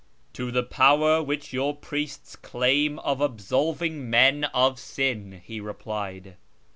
"To 0.33 0.49
the 0.49 0.63
power 0.63 1.21
which 1.21 1.53
your 1.53 1.75
priests 1.75 2.35
claim 2.35 2.97
of 2.97 3.21
absolving 3.21 4.09
men 4.09 4.45
of 4.45 4.79
sin," 4.79 5.39
he 5.45 5.59
replied. 5.61 6.37